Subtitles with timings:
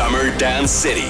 [0.00, 1.04] Summer Dance City.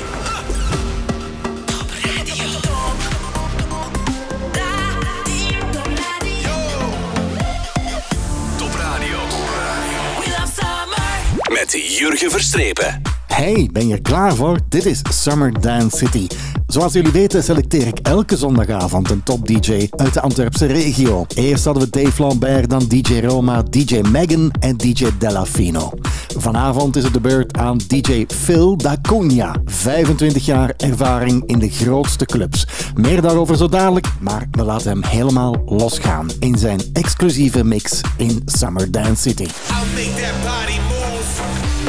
[11.53, 13.03] Met Jurgen Verstrepen.
[13.27, 14.58] Hey, ben je klaar voor?
[14.69, 16.27] Dit is Summer Dance City.
[16.66, 21.27] Zoals jullie weten selecteer ik elke zondagavond een top DJ uit de Antwerpse regio.
[21.34, 25.93] Eerst hadden we Dave Lambert, dan DJ Roma, DJ Megan en DJ Delafino.
[26.36, 29.54] Vanavond is het de beurt aan DJ Phil da Cunha.
[29.64, 32.66] 25 jaar ervaring in de grootste clubs.
[32.95, 38.42] Meer daarover zo dadelijk, maar we laten hem helemaal losgaan in zijn exclusieve mix in
[38.45, 39.46] Summer Dance City.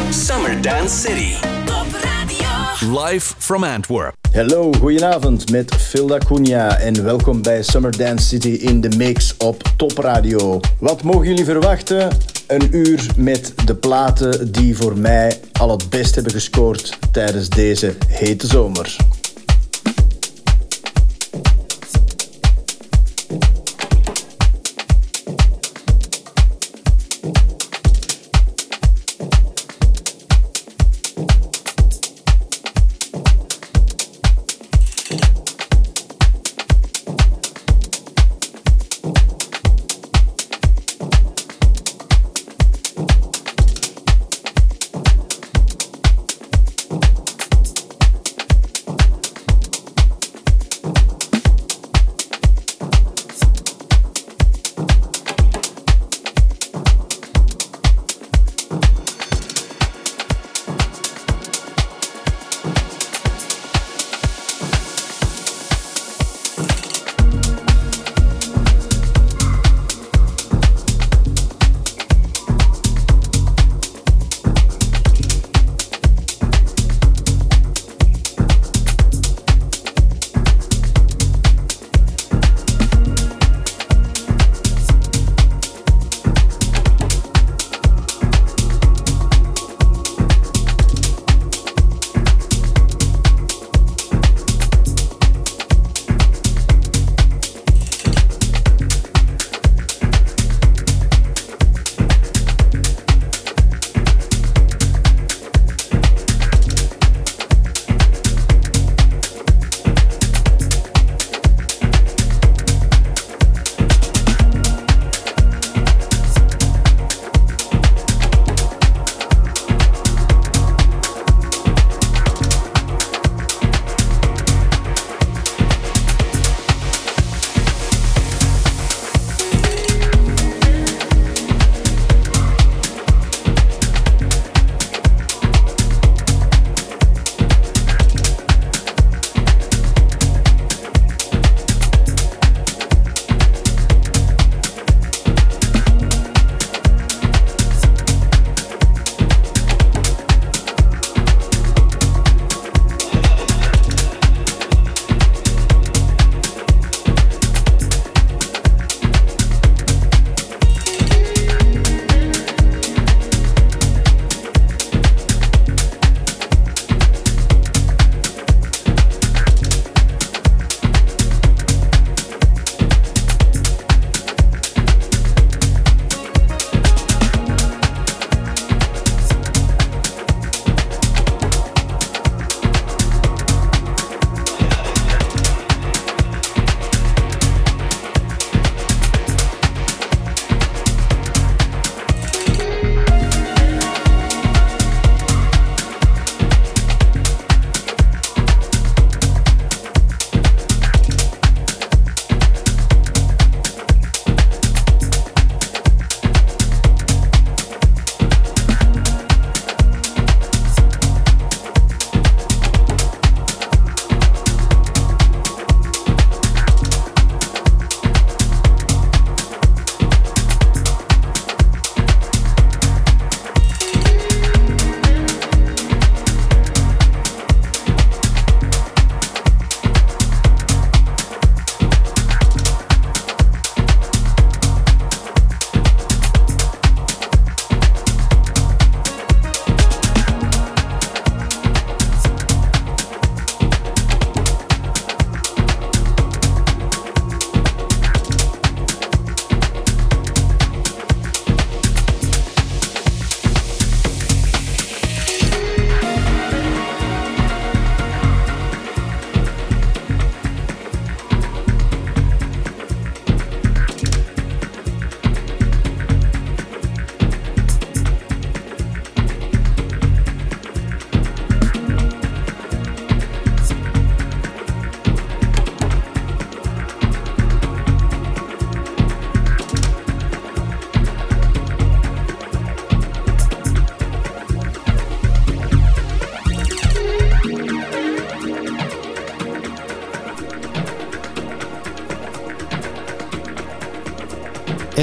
[0.09, 1.60] Summer Dance City.
[2.89, 4.15] Live from Antwerp.
[4.33, 9.61] Hallo, goedenavond met Phil Cunha en welkom bij Summer Dance City in de mix op
[9.77, 10.59] Top Radio.
[10.79, 12.17] Wat mogen jullie verwachten?
[12.47, 17.95] Een uur met de platen die voor mij al het best hebben gescoord tijdens deze
[18.07, 18.95] hete zomer.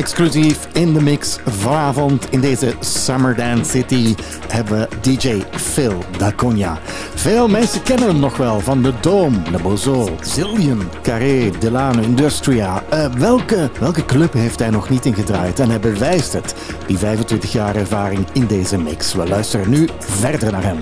[0.09, 4.15] Exclusief in de mix vanavond in deze Summer Dance City
[4.49, 6.79] hebben we DJ Phil Daconia.
[7.15, 12.83] Veel mensen kennen hem nog wel van de Dome, Le Bozo, Zillion, Carré, Delano Industria.
[12.93, 15.61] Uh, welke, welke club heeft hij nog niet ingedraaid?
[15.61, 16.55] En hij bewijst het,
[16.87, 19.15] die 25 jaar ervaring in deze mix.
[19.15, 20.79] We luisteren nu verder naar hem.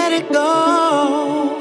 [0.00, 1.59] Let it go.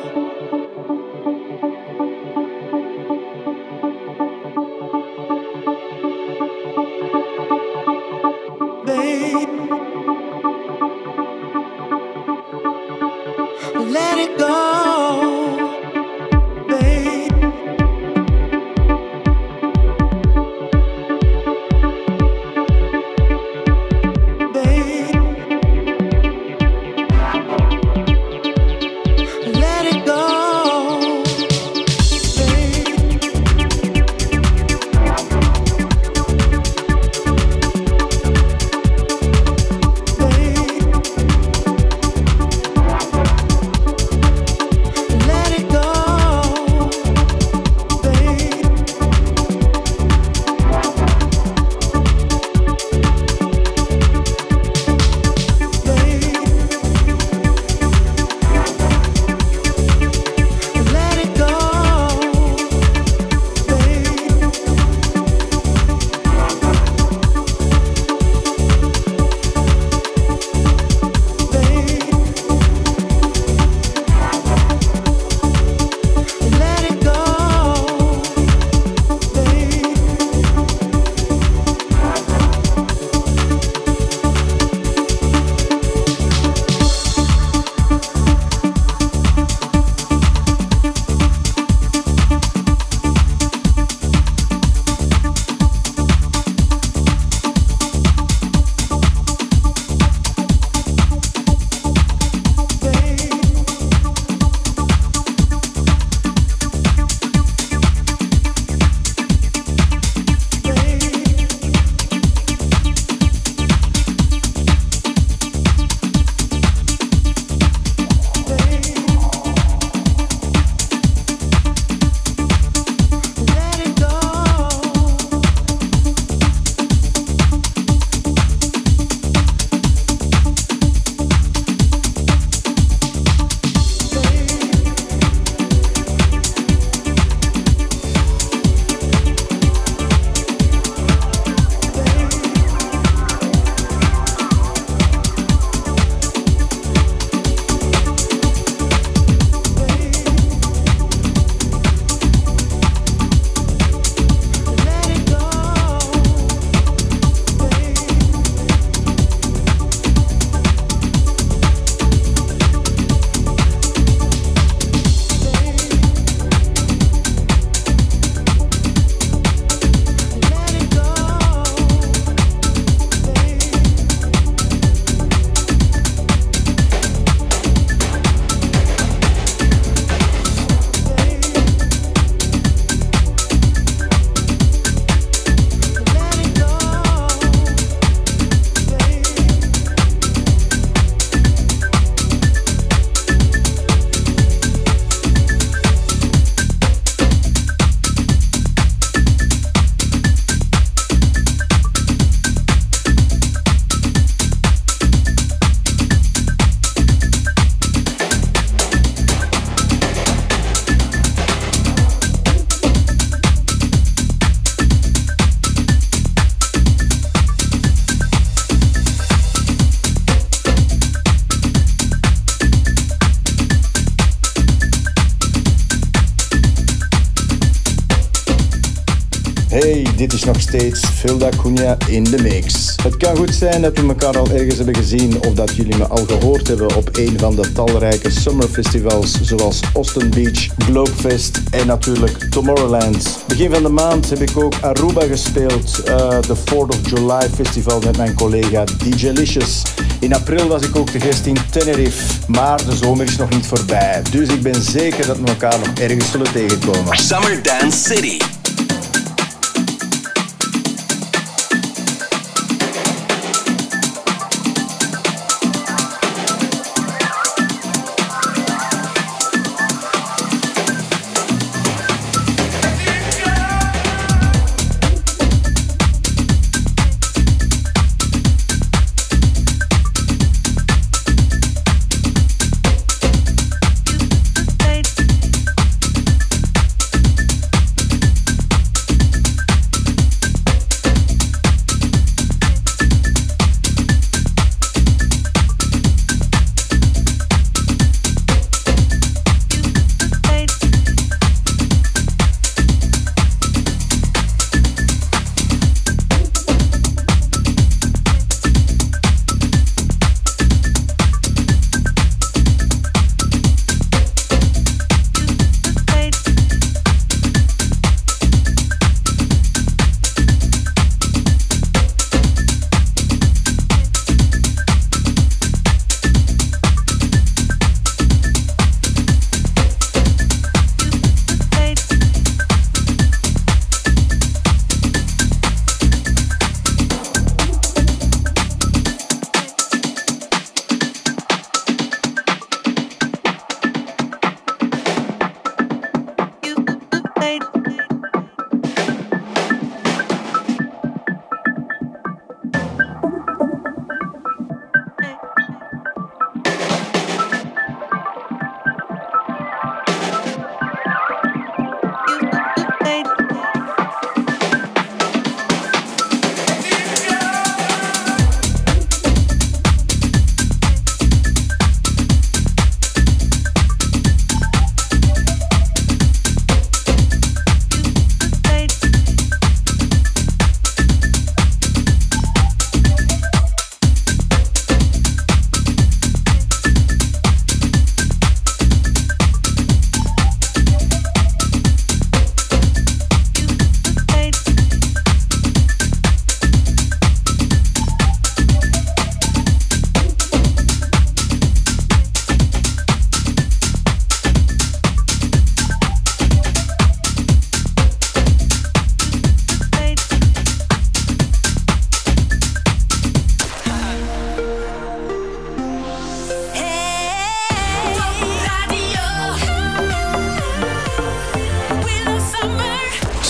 [230.53, 232.95] Nog steeds Filda Cunha in de mix.
[233.03, 236.07] Het kan goed zijn dat we elkaar al ergens hebben gezien of dat jullie me
[236.07, 242.49] al gehoord hebben op een van de talrijke summerfestivals zoals Austin Beach, Globefest en natuurlijk
[242.49, 243.39] Tomorrowland.
[243.47, 247.99] Begin van de maand heb ik ook Aruba gespeeld, uh, de 4th of July festival
[247.99, 249.81] met mijn collega DJ Licious.
[250.19, 253.65] In april was ik ook de gast in Tenerife, maar de zomer is nog niet
[253.65, 254.21] voorbij.
[254.31, 257.17] Dus ik ben zeker dat we elkaar nog ergens zullen tegenkomen.
[257.17, 258.37] Summer Dance City.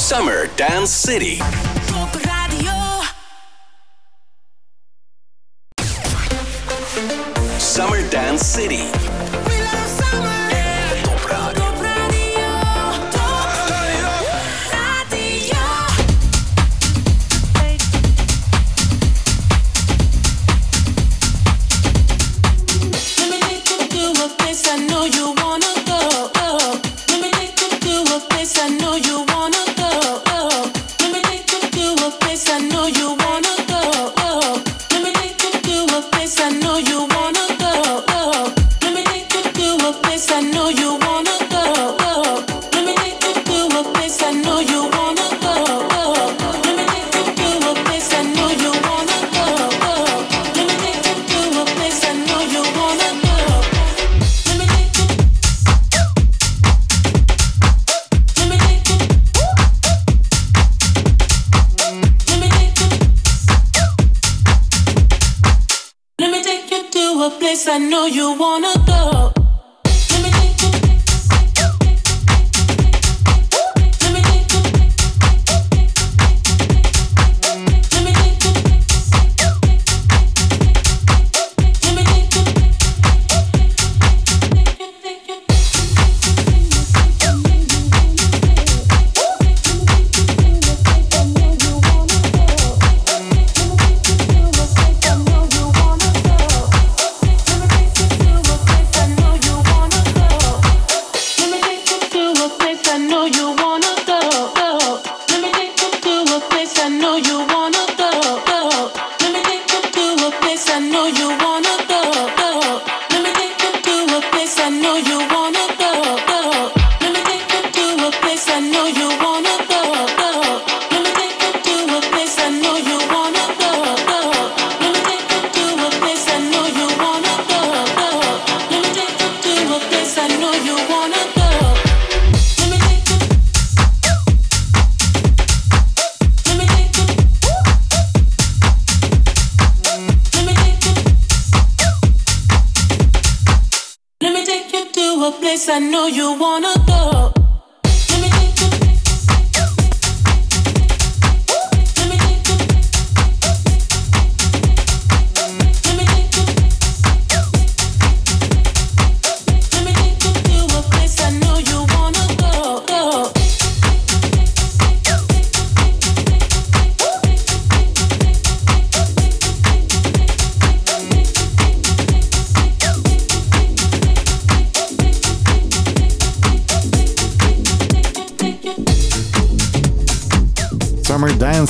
[0.10, 1.38] Summer Dance City.
[1.86, 2.74] Top Radio.
[7.60, 8.90] Summer Dance City.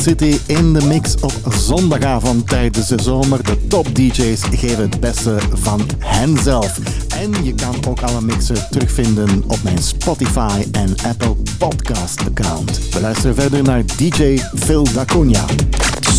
[0.01, 3.43] City in de mix op zondagavond tijdens de zomer.
[3.43, 6.79] De top DJ's geven het beste van henzelf.
[7.15, 12.89] En je kan ook alle mixen terugvinden op mijn Spotify en Apple Podcast account.
[12.93, 15.45] We luisteren verder naar DJ Phil Dacunia.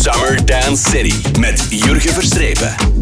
[0.01, 3.00] Summer Dance City met Jurgen Verstrepen.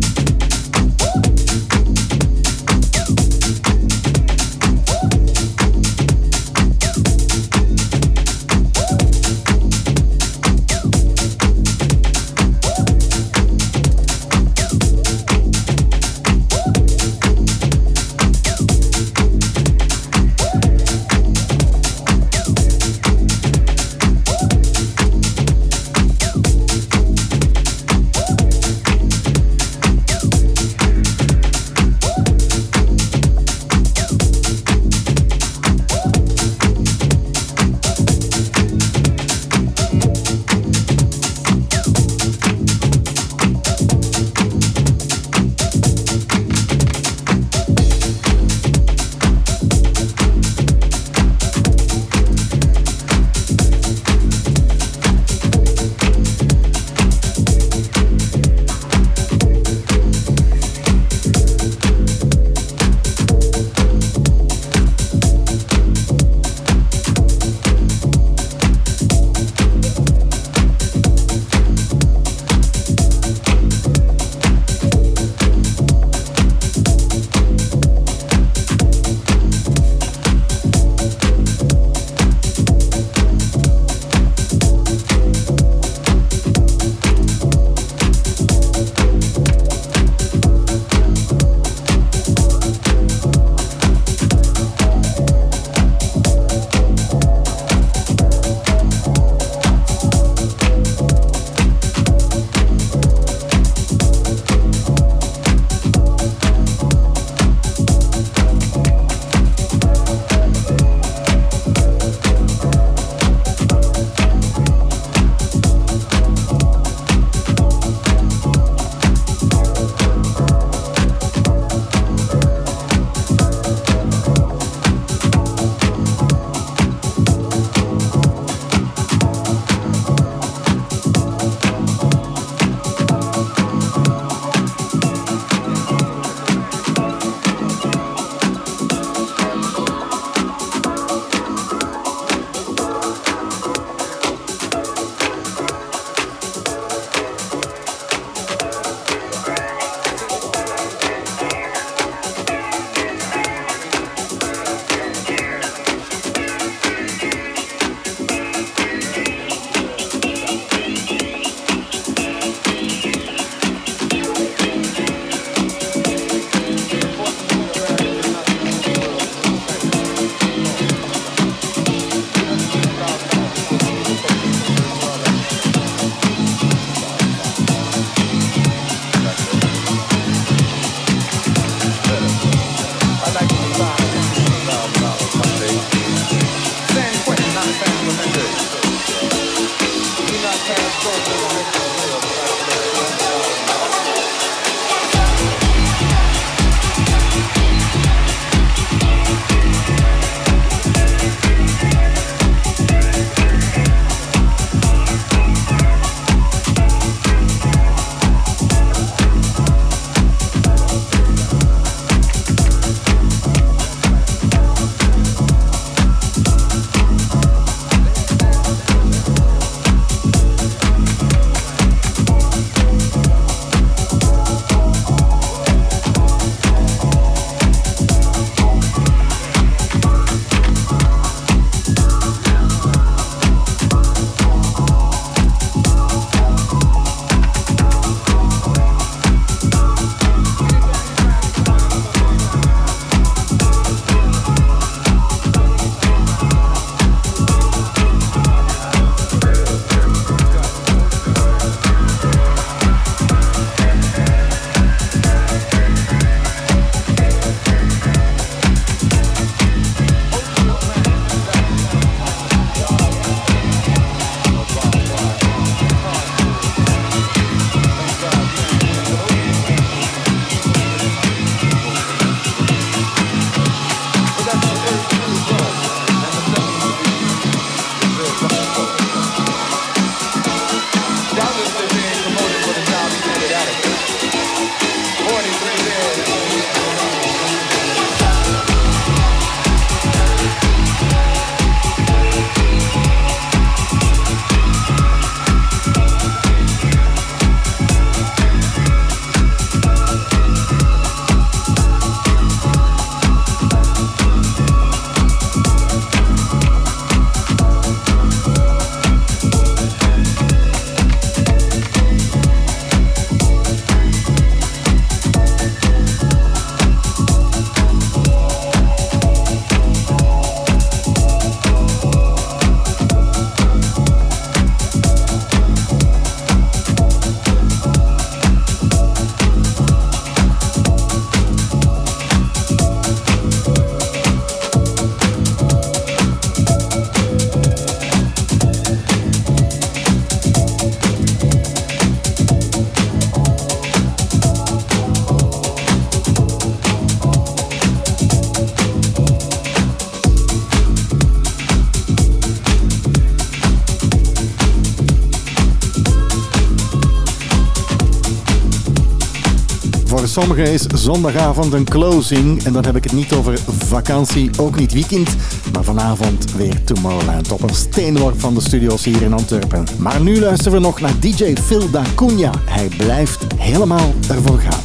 [360.39, 362.63] Sommigen is zondagavond een closing.
[362.63, 365.29] En dan heb ik het niet over vakantie, ook niet weekend.
[365.73, 369.85] Maar vanavond weer Tomorrowland op een steenworp van de studio's hier in Antwerpen.
[369.97, 372.51] Maar nu luisteren we nog naar DJ Phil D'Acunha.
[372.65, 374.81] Hij blijft helemaal ervoor gaan.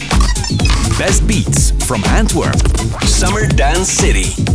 [0.98, 2.62] Best beats from Antwerp.
[3.04, 4.53] Summer Dance City.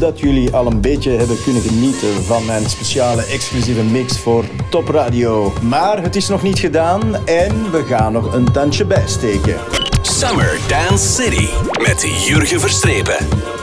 [0.00, 4.44] Hoop dat jullie al een beetje hebben kunnen genieten van mijn speciale exclusieve mix voor
[4.70, 5.52] Top Radio.
[5.62, 9.56] Maar het is nog niet gedaan en we gaan nog een tandje bijsteken.
[10.02, 11.48] Summer Dance City
[11.82, 13.55] met Jurgen Verstrepen.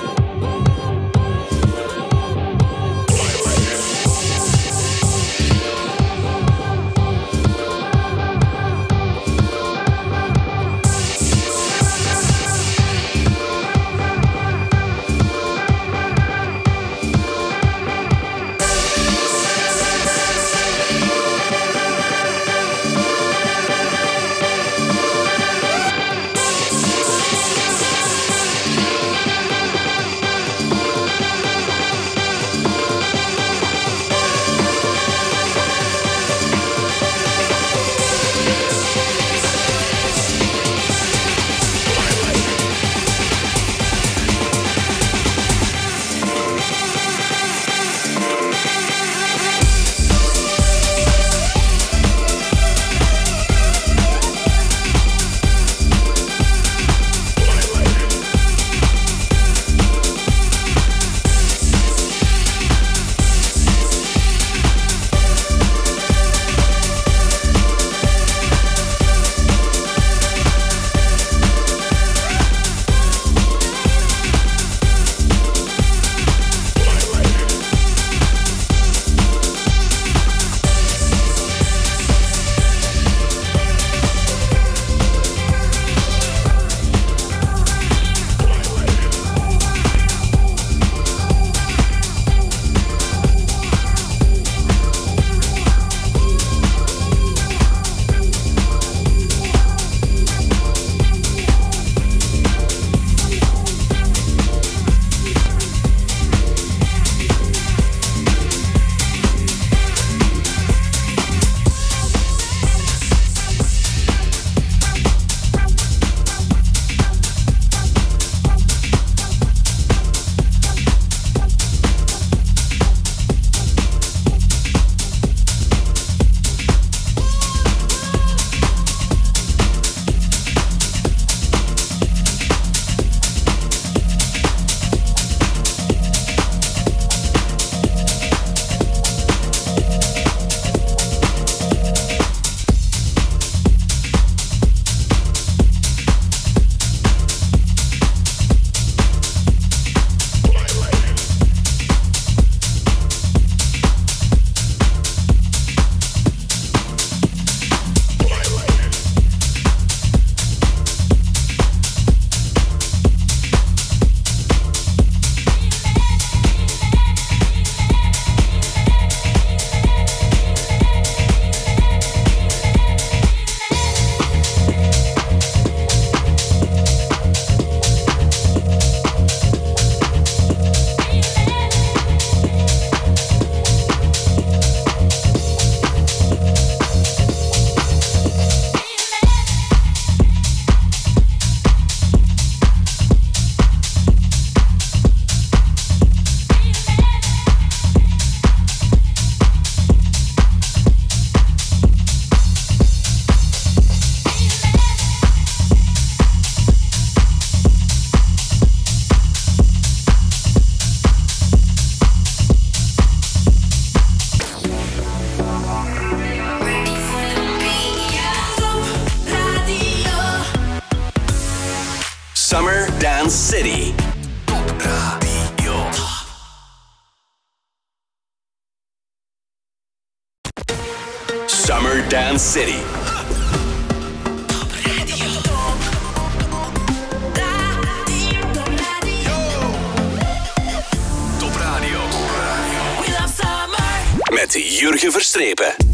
[244.60, 245.93] Jurgen Verstrepen.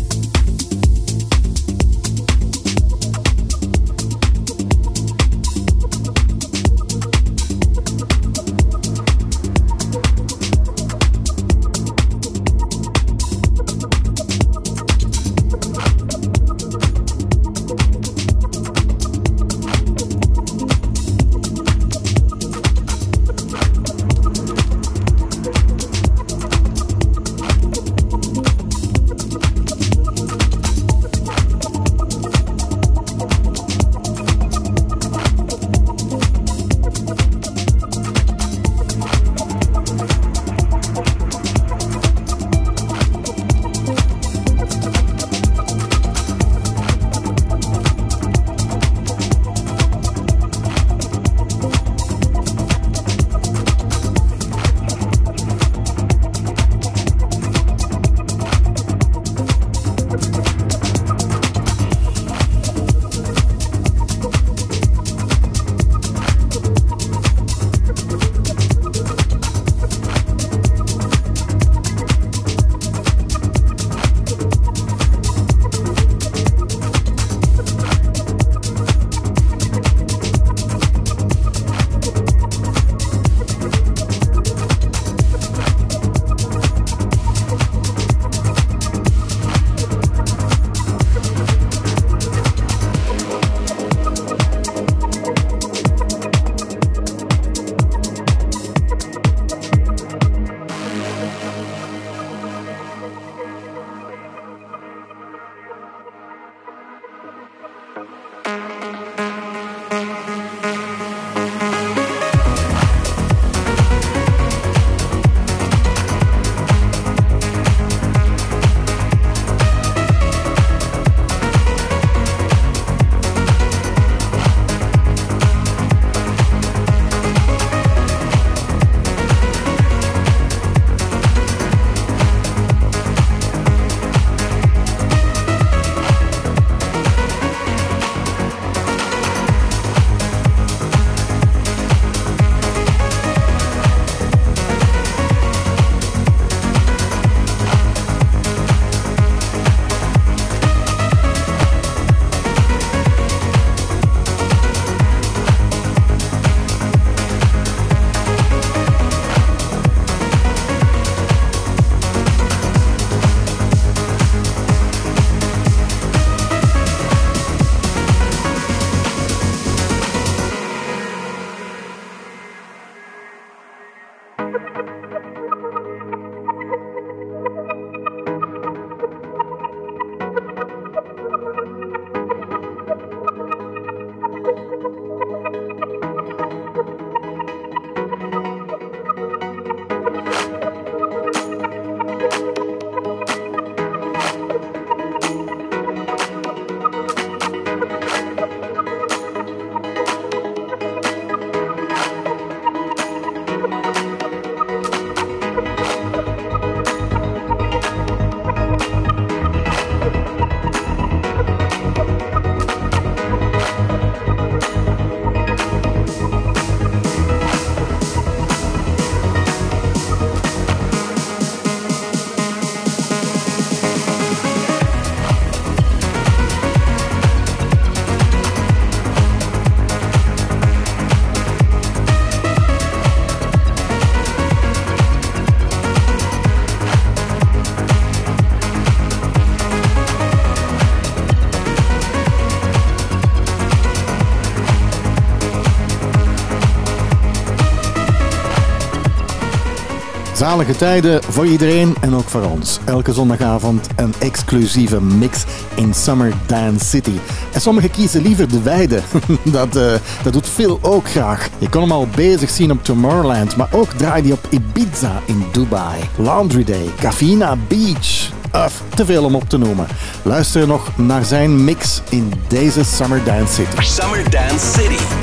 [250.50, 252.80] Zalige tijden voor iedereen en ook voor ons.
[252.86, 255.44] Elke zondagavond een exclusieve mix
[255.76, 257.18] in Summer Dance City.
[257.54, 259.02] En sommigen kiezen liever de weide.
[259.44, 259.92] dat, uh,
[260.24, 261.50] dat doet Phil ook graag.
[261.58, 265.46] Je kon hem al bezig zien op Tomorrowland, maar ook draait hij op Ibiza in
[265.52, 266.02] Dubai.
[266.16, 268.32] Laundry Day, Cafina Beach.
[268.52, 269.88] Of te veel om op te noemen.
[270.22, 273.82] Luister nog naar zijn mix in deze Summer Dance City.
[273.82, 275.19] Summer Dance City.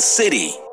[0.00, 0.63] City.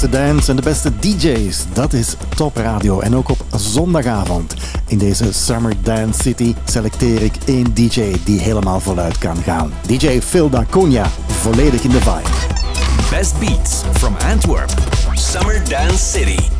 [0.00, 1.64] Beste dance en de beste DJ's.
[1.72, 3.00] Dat is Top Radio.
[3.00, 4.54] En ook op zondagavond
[4.86, 9.72] in deze Summer Dance City selecteer ik één DJ die helemaal voluit kan gaan.
[9.86, 12.30] DJ Phil Da Cunha, volledig in de vibe.
[13.10, 14.74] Best beats from Antwerp.
[15.14, 16.55] Summer Dance City.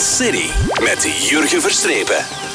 [0.00, 0.50] City
[0.82, 2.47] met Jurgen Verstrepen.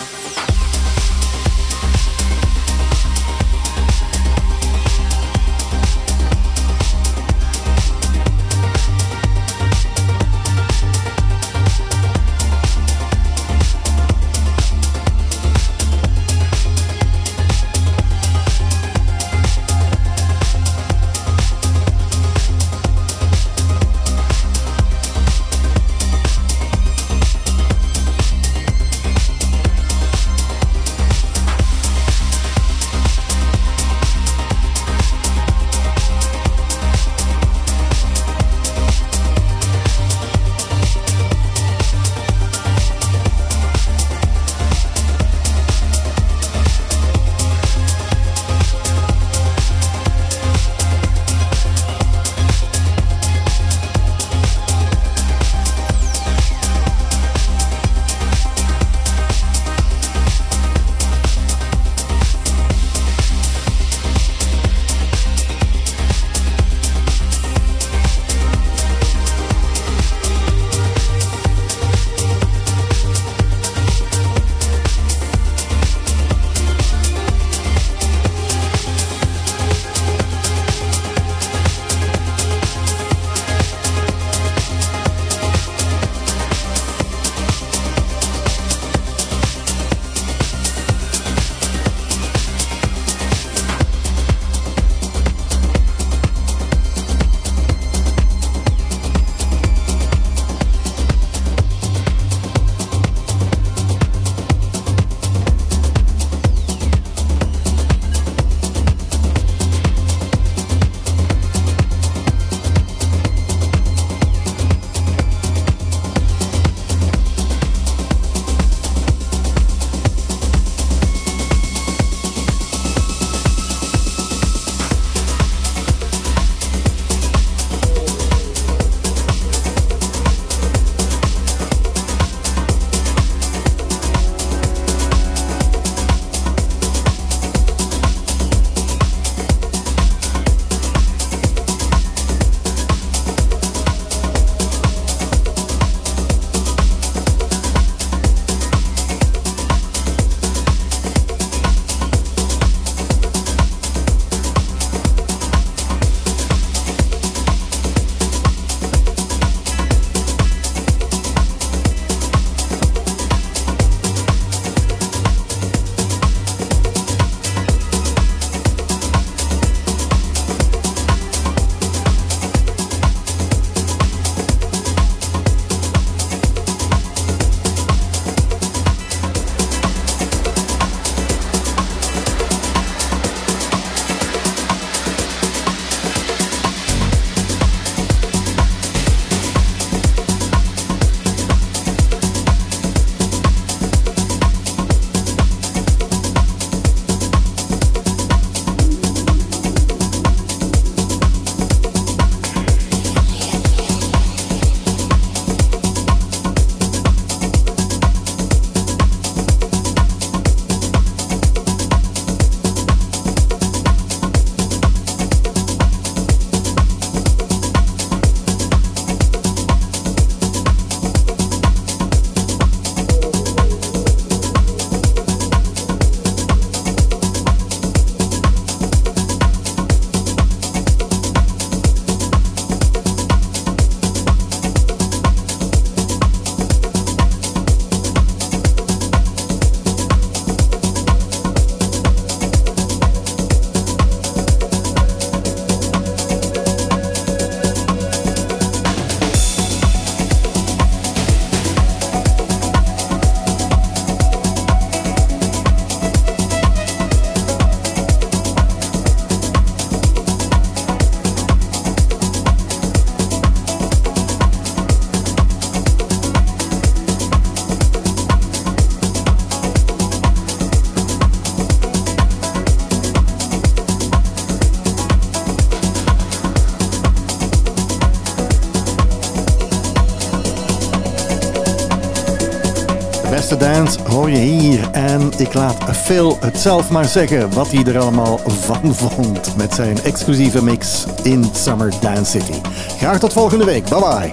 [284.10, 284.90] Hoor je hier.
[284.92, 289.74] En ik laat Phil het zelf maar zeggen wat hij er allemaal van vond met
[289.74, 292.60] zijn exclusieve mix in Summer Dance City.
[292.98, 293.90] Graag tot volgende week.
[293.90, 294.32] Bye bye.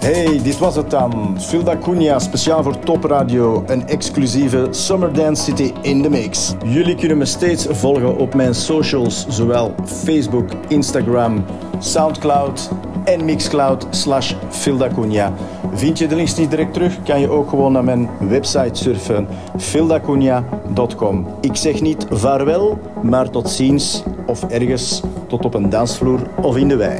[0.00, 1.36] Hey, dit was het dan.
[1.40, 3.64] Phil da Cunha, speciaal voor Top Radio.
[3.66, 6.54] Een exclusieve Summer Dance City in the mix.
[6.64, 11.44] Jullie kunnen me steeds volgen op mijn socials, zowel Facebook, Instagram,
[11.82, 12.70] Soundcloud
[13.04, 15.32] en Mixcloud slash Phil da Cunha.
[15.72, 19.26] Vind je de links niet direct terug, kan je ook gewoon naar mijn website surfen,
[19.56, 21.26] phildacunha.com.
[21.40, 26.68] Ik zeg niet vaarwel, maar tot ziens of ergens tot op een dansvloer of in
[26.68, 26.98] de wei.